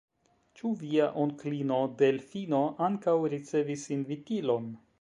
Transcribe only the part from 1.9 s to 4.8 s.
Delfino ankaŭ ricevis invitilon?